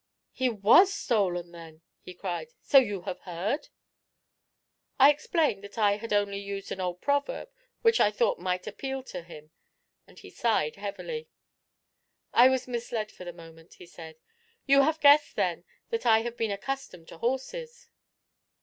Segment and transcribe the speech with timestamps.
[0.31, 3.67] 'He was stolen, then,' he cried; 'so you have heard?'
[4.97, 7.51] I explained that I had only used an old proverb
[7.83, 9.51] which I thought might appeal to him,
[10.07, 11.27] and he sighed heavily.
[12.33, 14.15] 'I was misled for the moment,' he said:
[14.65, 17.87] 'you have guessed, then, that I have been accustomed to horses?'